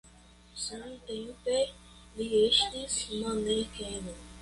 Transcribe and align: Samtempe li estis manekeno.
Samtempe 0.63 1.59
li 2.17 2.29
estis 2.49 2.99
manekeno. 3.23 4.21